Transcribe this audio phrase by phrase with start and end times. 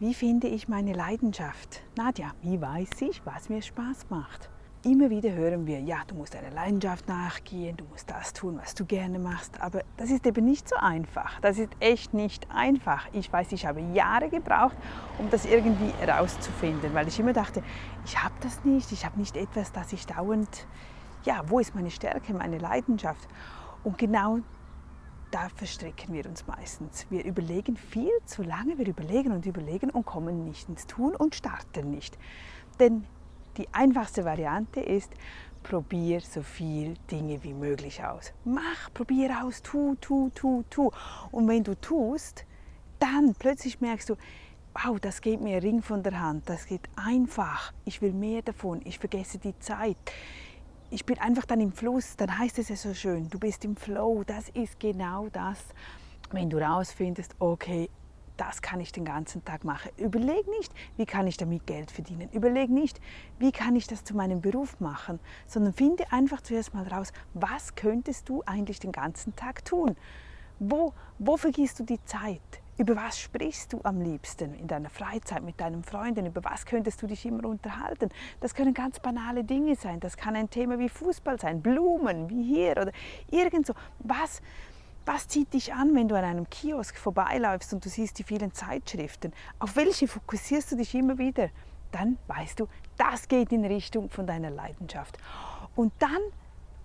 [0.00, 1.82] Wie finde ich meine Leidenschaft?
[1.96, 4.48] Nadja, wie weiß ich, was mir Spaß macht?
[4.84, 8.76] Immer wieder hören wir, ja, du musst deiner Leidenschaft nachgehen, du musst das tun, was
[8.76, 9.60] du gerne machst.
[9.60, 11.40] Aber das ist eben nicht so einfach.
[11.40, 13.08] Das ist echt nicht einfach.
[13.12, 14.76] Ich weiß, ich habe Jahre gebraucht,
[15.18, 17.64] um das irgendwie herauszufinden, weil ich immer dachte,
[18.04, 20.68] ich habe das nicht, ich habe nicht etwas, das ich dauernd,
[21.24, 23.28] ja, wo ist meine Stärke, meine Leidenschaft?
[23.82, 24.38] Und genau
[25.30, 27.06] da verstricken wir uns meistens.
[27.10, 31.34] Wir überlegen viel zu lange, wir überlegen und überlegen und kommen nicht ins Tun und
[31.34, 32.18] starten nicht.
[32.78, 33.04] Denn
[33.56, 35.12] die einfachste Variante ist,
[35.62, 38.32] probier so viel Dinge wie möglich aus.
[38.44, 40.90] Mach, probier aus, tu, tu, tu, tu.
[41.30, 42.46] Und wenn du tust,
[42.98, 44.16] dann plötzlich merkst du,
[44.74, 48.80] wow, das geht mir Ring von der Hand, das geht einfach, ich will mehr davon,
[48.84, 49.96] ich vergesse die Zeit.
[50.90, 53.76] Ich bin einfach dann im Fluss, dann heißt es ja so schön, du bist im
[53.76, 55.62] Flow, das ist genau das.
[56.30, 57.90] Wenn du rausfindest, okay,
[58.38, 59.90] das kann ich den ganzen Tag machen.
[59.98, 62.30] Überleg nicht, wie kann ich damit Geld verdienen.
[62.32, 63.02] Überleg nicht,
[63.38, 67.74] wie kann ich das zu meinem Beruf machen, sondern finde einfach zuerst mal raus, was
[67.74, 69.94] könntest du eigentlich den ganzen Tag tun?
[70.58, 72.40] Wo, wo vergisst du die Zeit?
[72.78, 76.26] Über was sprichst du am liebsten in deiner Freizeit mit deinen Freunden?
[76.26, 78.08] Über was könntest du dich immer unterhalten?
[78.38, 79.98] Das können ganz banale Dinge sein.
[79.98, 82.92] Das kann ein Thema wie Fußball sein, Blumen, wie hier oder
[83.32, 83.74] irgend so.
[83.98, 84.40] Was,
[85.04, 88.54] was zieht dich an, wenn du an einem Kiosk vorbeiläufst und du siehst die vielen
[88.54, 89.32] Zeitschriften?
[89.58, 91.48] Auf welche fokussierst du dich immer wieder?
[91.90, 95.18] Dann weißt du, das geht in Richtung von deiner Leidenschaft.
[95.74, 96.20] Und dann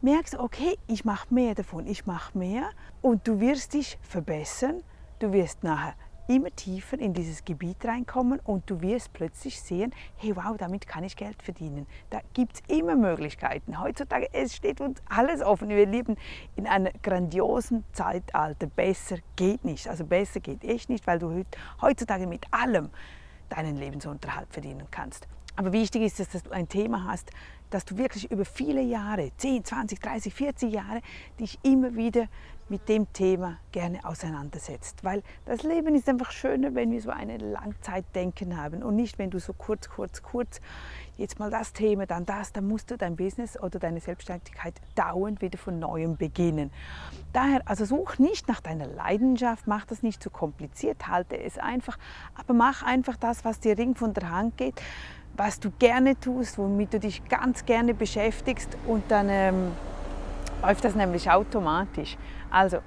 [0.00, 2.70] merkst du, okay, ich mache mehr davon, ich mache mehr
[3.02, 4.82] und du wirst dich verbessern.
[5.24, 5.94] Du wirst nachher
[6.28, 11.02] immer tiefer in dieses Gebiet reinkommen und du wirst plötzlich sehen, hey wow, damit kann
[11.02, 11.86] ich Geld verdienen.
[12.10, 13.80] Da gibt es immer Möglichkeiten.
[13.80, 15.70] Heutzutage, es steht uns alles offen.
[15.70, 16.16] Wir leben
[16.56, 18.66] in einem grandiosen Zeitalter.
[18.66, 19.88] Besser geht nicht.
[19.88, 21.42] Also besser geht echt nicht, weil du
[21.80, 22.90] heutzutage mit allem
[23.48, 25.26] deinen Lebensunterhalt verdienen kannst.
[25.56, 27.30] Aber wichtig ist, dass du ein Thema hast,
[27.70, 31.00] dass du wirklich über viele Jahre, 10, 20, 30, 40 Jahre,
[31.38, 32.26] dich immer wieder
[32.68, 35.04] mit dem Thema gerne auseinandersetzt.
[35.04, 39.30] Weil das Leben ist einfach schöner, wenn wir so eine Langzeitdenken haben und nicht, wenn
[39.30, 40.60] du so kurz, kurz, kurz,
[41.16, 45.42] jetzt mal das Thema, dann das, dann musst du dein Business oder deine Selbstständigkeit dauernd
[45.42, 46.70] wieder von neuem beginnen.
[47.32, 51.98] Daher, also such nicht nach deiner Leidenschaft, mach das nicht zu kompliziert, halte es einfach,
[52.34, 54.80] aber mach einfach das, was dir Ring von der Hand geht,
[55.36, 59.72] was du gerne tust, womit du dich ganz gerne beschäftigst und dann ähm,
[60.62, 62.16] läuft das nämlich automatisch.
[62.50, 62.78] Also,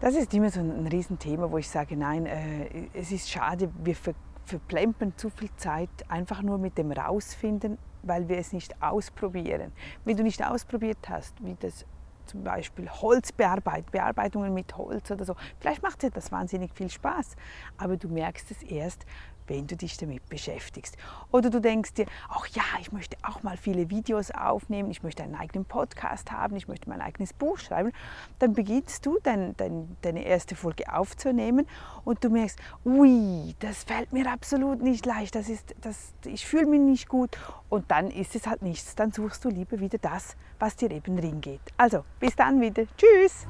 [0.00, 3.96] das ist immer so ein Riesenthema, wo ich sage, nein, äh, es ist schade, wir
[3.96, 9.72] ver verplempern zu viel Zeit einfach nur mit dem Rausfinden, weil wir es nicht ausprobieren.
[10.04, 11.86] Wenn du nicht ausprobiert hast, wie das
[12.26, 17.36] zum Beispiel Holzbearbeitung, Bearbeitungen mit Holz oder so, vielleicht macht dir das wahnsinnig viel Spaß,
[17.78, 19.06] aber du merkst es erst,
[19.46, 20.96] wenn du dich damit beschäftigst.
[21.30, 25.22] Oder du denkst dir, ach ja, ich möchte auch mal viele Videos aufnehmen, ich möchte
[25.22, 27.92] einen eigenen Podcast haben, ich möchte mein eigenes Buch schreiben.
[28.38, 31.66] Dann beginnst du dein, dein, deine erste Folge aufzunehmen
[32.04, 36.66] und du merkst, ui, das fällt mir absolut nicht leicht, das ist, das, ich fühle
[36.66, 37.36] mich nicht gut
[37.68, 38.94] und dann ist es halt nichts.
[38.94, 41.60] Dann suchst du lieber wieder das, was dir eben ring geht.
[41.76, 42.84] Also, bis dann wieder.
[42.96, 43.46] Tschüss!